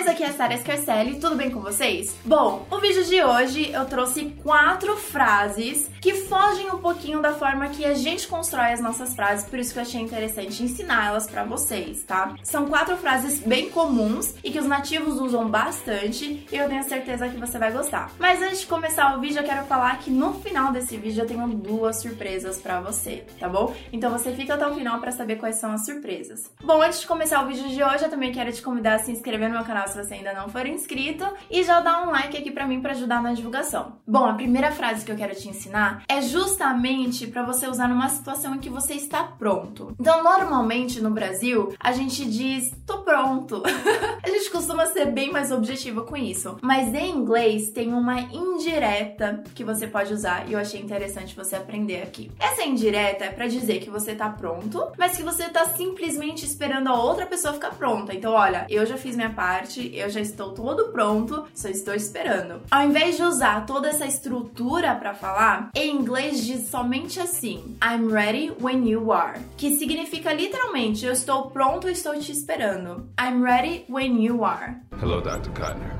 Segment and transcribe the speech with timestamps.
[0.00, 2.16] demais, aqui é a Sarah Scarcelli, tudo bem com vocês?
[2.24, 7.68] Bom, o vídeo de hoje eu trouxe quatro frases que fogem um pouquinho da forma
[7.68, 11.28] que a gente constrói as nossas frases, por isso que eu achei interessante ensinar elas
[11.28, 12.34] para vocês, tá?
[12.42, 17.28] São quatro frases bem comuns e que os nativos usam bastante e eu tenho certeza
[17.28, 18.10] que você vai gostar.
[18.18, 21.26] Mas antes de começar o vídeo, eu quero falar que no final desse vídeo eu
[21.26, 23.74] tenho duas surpresas para você, tá bom?
[23.92, 26.50] Então você fica até o final para saber quais são as surpresas.
[26.62, 29.12] Bom, antes de começar o vídeo de hoje, eu também quero te convidar a se
[29.12, 32.36] inscrever no meu canal se você ainda não for inscrito e já dar um like
[32.36, 33.98] aqui para mim para ajudar na divulgação.
[34.06, 38.08] Bom, a primeira frase que eu quero te ensinar é justamente para você usar numa
[38.08, 39.94] situação em que você está pronto.
[40.00, 43.60] Então, normalmente no Brasil, a gente diz tô pronto.
[44.22, 49.42] a gente costuma ser bem mais objetiva com isso, mas em inglês tem uma indireta
[49.52, 52.30] que você pode usar e eu achei interessante você aprender aqui.
[52.38, 56.88] Essa indireta é para dizer que você tá pronto, mas que você tá simplesmente esperando
[56.88, 58.14] a outra pessoa ficar pronta.
[58.14, 62.60] Então, olha, eu já fiz minha parte, eu já estou todo pronto, só estou esperando.
[62.70, 68.08] Ao invés de usar toda essa estrutura para falar, em inglês diz somente assim: I'm
[68.12, 72.99] ready when you are, que significa literalmente eu estou pronto, estou te esperando.
[73.18, 74.80] I'm ready when you are.
[74.98, 75.50] Hello, Dr.
[75.50, 75.96] Cotner.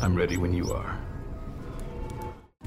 [0.00, 1.07] I'm ready when you are.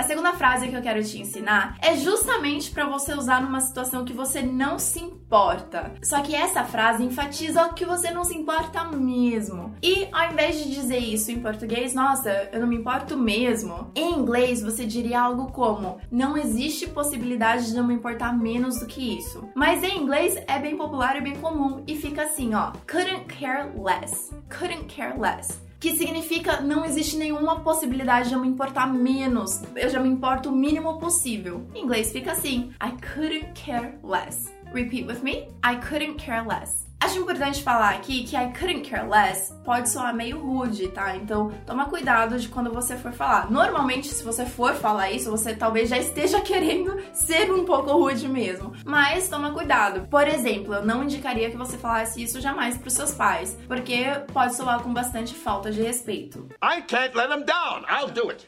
[0.02, 4.04] A segunda frase que eu quero te ensinar é justamente para você usar numa situação
[4.04, 5.94] que você não se importa.
[6.02, 9.76] Só que essa frase enfatiza que você não se importa mesmo.
[9.80, 14.16] E ao invés de dizer isso em português, nossa, eu não me importo mesmo, em
[14.16, 19.20] inglês você diria algo como: não existe possibilidade de eu me importar menos do que
[19.20, 19.48] isso.
[19.54, 23.70] Mas em inglês é bem popular e bem comum e fica assim, ó: couldn't care
[23.78, 24.32] less.
[24.50, 29.90] Couldn't care less que significa não existe nenhuma possibilidade de eu me importar menos, eu
[29.90, 31.66] já me importo o mínimo possível.
[31.74, 34.54] Em inglês fica assim: I couldn't care less.
[34.72, 36.91] Repeat with me: I couldn't care less.
[37.12, 41.14] Acho importante falar aqui que I couldn't care less pode soar meio rude, tá?
[41.14, 43.52] Então toma cuidado de quando você for falar.
[43.52, 48.30] Normalmente, se você for falar isso, você talvez já esteja querendo ser um pouco rude
[48.30, 48.74] mesmo.
[48.86, 50.08] Mas toma cuidado.
[50.08, 54.56] Por exemplo, eu não indicaria que você falasse isso jamais pros seus pais, porque pode
[54.56, 56.48] soar com bastante falta de respeito.
[56.64, 57.84] I can't let him down.
[57.90, 58.48] I'll do it.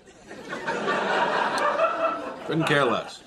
[2.48, 3.22] Couldn't care less.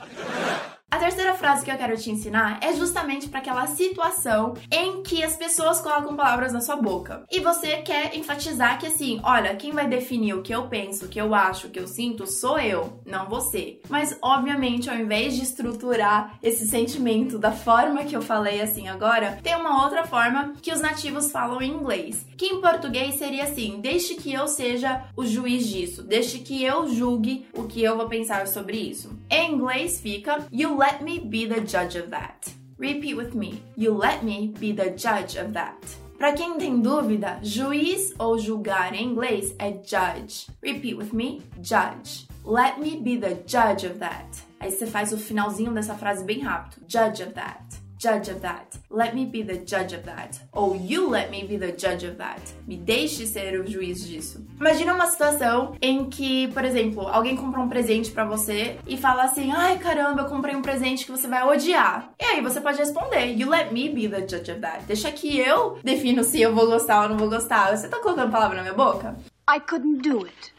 [0.88, 5.22] A terceira frase que eu quero te ensinar é justamente para aquela situação em que
[5.22, 7.24] as pessoas colocam palavras na sua boca.
[7.28, 11.08] E você quer enfatizar que assim, olha, quem vai definir o que eu penso, o
[11.08, 13.80] que eu acho, o que eu sinto sou eu, não você.
[13.88, 19.40] Mas obviamente, ao invés de estruturar esse sentimento da forma que eu falei assim agora,
[19.42, 23.80] tem uma outra forma que os nativos falam em inglês, que em português seria assim:
[23.80, 28.08] deixe que eu seja o juiz disso, deixe que eu julgue o que eu vou
[28.08, 29.18] pensar sobre isso.
[29.28, 32.52] Em inglês fica you let me be the judge of that.
[32.78, 33.62] Repeat with me.
[33.76, 35.76] You let me be the judge of that.
[36.18, 40.48] Para quem tem dúvida, juiz ou julgar em inglês é judge.
[40.62, 41.42] Repeat with me.
[41.62, 42.26] Judge.
[42.44, 44.42] Let me be the judge of that.
[44.60, 46.82] Aí você faz o finalzinho dessa frase bem rápido.
[46.86, 48.78] Judge of that judge of that.
[48.90, 50.40] Let me be the judge of that.
[50.52, 52.40] Ou you let me be the judge of that.
[52.66, 54.44] Me deixe ser o juiz disso.
[54.60, 59.24] Imagina uma situação em que, por exemplo, alguém comprou um presente para você e fala
[59.24, 62.10] assim: "Ai, caramba, eu comprei um presente que você vai odiar".
[62.20, 64.84] E aí você pode responder: "You let me be the judge of that".
[64.86, 67.76] Deixa que eu defino se eu vou gostar ou não vou gostar.
[67.76, 69.16] Você tá colocando palavra na minha boca?
[69.48, 70.52] I couldn't do it.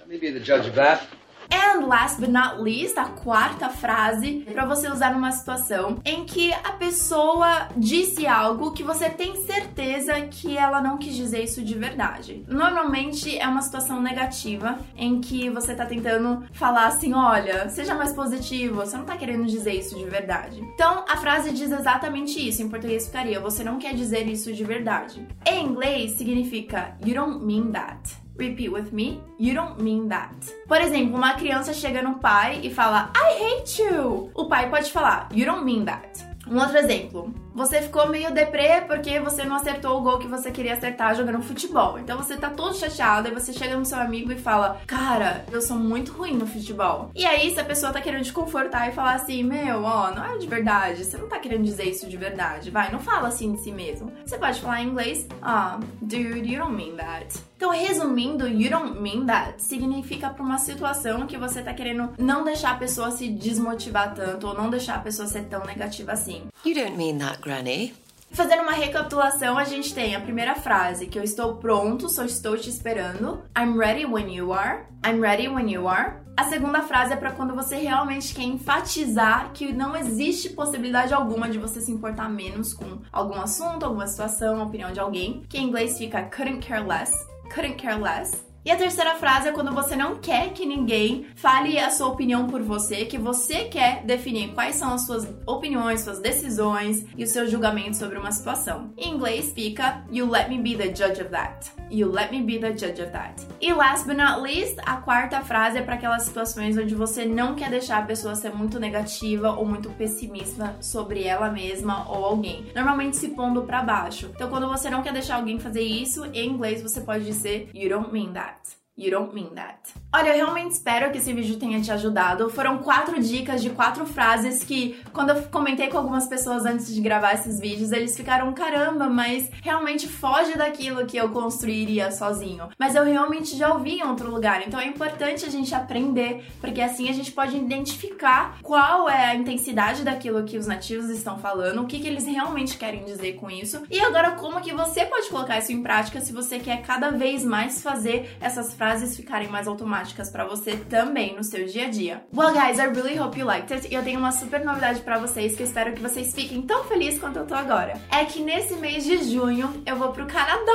[0.00, 1.02] Let me be the judge of that.
[1.50, 6.52] And last but not least, a quarta frase para você usar numa situação em que
[6.52, 11.74] a pessoa disse algo que você tem certeza que ela não quis dizer isso de
[11.74, 12.44] verdade.
[12.48, 18.12] Normalmente é uma situação negativa em que você tá tentando falar assim: olha, seja mais
[18.12, 20.60] positivo, você não tá querendo dizer isso de verdade.
[20.74, 22.62] Então a frase diz exatamente isso.
[22.62, 25.26] Em português ficaria: você não quer dizer isso de verdade.
[25.46, 28.23] Em inglês significa you don't mean that.
[28.36, 29.20] Repeat with me.
[29.38, 30.34] You don't mean that.
[30.66, 34.30] Por exemplo, uma criança chega no pai e fala I hate you.
[34.34, 36.24] O pai pode falar You don't mean that.
[36.48, 37.32] Um outro exemplo.
[37.54, 41.40] Você ficou meio deprê porque você não acertou o gol que você queria acertar jogando
[41.40, 42.00] futebol.
[42.00, 45.62] Então você tá todo chateado e você chega no seu amigo e fala: Cara, eu
[45.62, 47.12] sou muito ruim no futebol.
[47.14, 50.24] E aí, se a pessoa tá querendo te confortar e falar assim: Meu, ó, não
[50.24, 51.04] é de verdade.
[51.04, 52.72] Você não tá querendo dizer isso de verdade.
[52.72, 54.12] Vai, não fala assim de si mesmo.
[54.26, 57.38] Você pode falar em inglês: Ah, dude, you don't mean that.
[57.56, 62.44] Então, resumindo, you don't mean that significa para uma situação que você tá querendo não
[62.44, 66.48] deixar a pessoa se desmotivar tanto ou não deixar a pessoa ser tão negativa assim.
[66.64, 67.94] You don't mean that, Granny.
[68.30, 72.56] Fazendo uma recapitulação, a gente tem a primeira frase, que eu estou pronto, só estou
[72.56, 73.44] te esperando.
[73.56, 74.86] I'm ready when you are.
[75.06, 76.24] I'm ready when you are.
[76.36, 81.48] A segunda frase é para quando você realmente quer enfatizar que não existe possibilidade alguma
[81.48, 85.68] de você se importar menos com algum assunto, alguma situação, opinião de alguém, que em
[85.68, 87.12] inglês fica couldn't care less
[87.54, 88.44] couldn't care less.
[88.64, 92.46] E a terceira frase é quando você não quer que ninguém fale a sua opinião
[92.46, 97.26] por você, que você quer definir quais são as suas opiniões, suas decisões e o
[97.26, 98.90] seu julgamento sobre uma situação.
[98.96, 101.70] Em inglês fica You let me be the judge of that.
[101.90, 103.34] You let me be the judge of that.
[103.60, 107.54] E last but not least, a quarta frase é para aquelas situações onde você não
[107.54, 112.64] quer deixar a pessoa ser muito negativa ou muito pessimista sobre ela mesma ou alguém.
[112.74, 114.30] Normalmente se pondo para baixo.
[114.34, 117.90] Então quando você não quer deixar alguém fazer isso, em inglês você pode dizer You
[117.90, 118.53] don't mean that.
[118.96, 119.92] You don't mean that.
[120.14, 122.48] Olha, eu realmente espero que esse vídeo tenha te ajudado.
[122.48, 127.00] Foram quatro dicas de quatro frases que, quando eu comentei com algumas pessoas antes de
[127.00, 132.68] gravar esses vídeos, eles ficaram caramba, mas realmente foge daquilo que eu construiria sozinho.
[132.78, 136.80] Mas eu realmente já ouvi em outro lugar, então é importante a gente aprender, porque
[136.80, 141.82] assim a gente pode identificar qual é a intensidade daquilo que os nativos estão falando,
[141.82, 145.28] o que, que eles realmente querem dizer com isso, e agora como que você pode
[145.28, 148.83] colocar isso em prática se você quer cada vez mais fazer essas frases
[149.16, 152.24] ficarem mais automáticas para você também no seu dia a dia.
[152.34, 153.88] Well, guys, I really hope you liked it.
[153.90, 156.84] E eu tenho uma super novidade para vocês que eu espero que vocês fiquem tão
[156.84, 158.00] felizes quanto eu tô agora.
[158.10, 160.72] É que nesse mês de junho eu vou pro Canadá!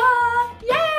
[0.63, 0.98] Yay!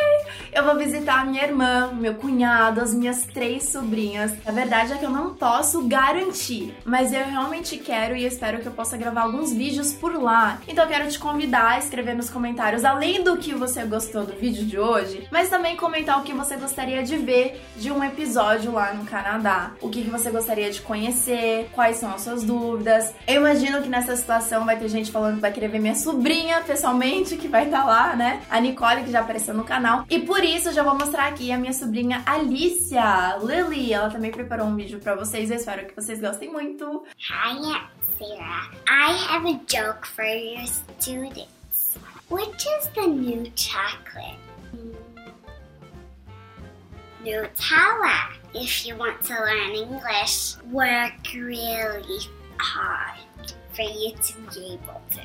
[0.52, 4.32] Eu vou visitar minha irmã, meu cunhado, as minhas três sobrinhas.
[4.46, 8.66] A verdade é que eu não posso garantir, mas eu realmente quero e espero que
[8.66, 10.58] eu possa gravar alguns vídeos por lá.
[10.68, 14.34] Então eu quero te convidar a escrever nos comentários, além do que você gostou do
[14.34, 18.72] vídeo de hoje, mas também comentar o que você gostaria de ver de um episódio
[18.72, 19.72] lá no Canadá.
[19.80, 23.12] O que, que você gostaria de conhecer, quais são as suas dúvidas.
[23.26, 26.60] Eu imagino que nessa situação vai ter gente falando que vai querer ver minha sobrinha
[26.60, 28.40] pessoalmente, que vai estar tá lá, né?
[28.50, 30.04] A Nicole, que já apareceu no canal.
[30.08, 33.92] E por isso eu já vou mostrar aqui a minha sobrinha Alicia, Lily.
[33.92, 35.50] Ela também preparou um vídeo para vocês.
[35.50, 37.04] Eu espero que vocês gostem muito.
[37.18, 37.88] Hi,
[38.18, 38.70] Sarah.
[38.88, 41.98] I have a joke for your students.
[42.28, 44.38] Which is the new chocolate?
[47.24, 48.32] Nutella.
[48.54, 52.20] If you want to learn English, work really
[52.58, 53.20] hard
[53.72, 55.20] for you to be able to.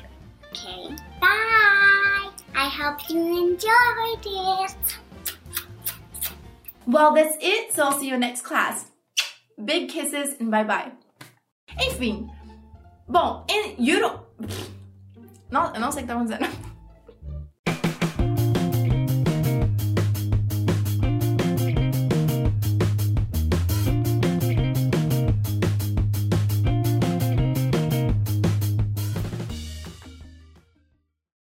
[0.52, 0.96] Okay?
[1.20, 2.35] Bye!
[2.58, 4.76] I hope you enjoyed it.
[6.86, 8.86] Well, that's it, so I'll see you next class.
[9.62, 10.92] Big kisses and bye bye.
[11.78, 12.30] Enfim.
[13.08, 13.44] Bom,
[13.78, 14.20] you don't.
[15.50, 16.65] Não, eu não sei o que tá dizendo.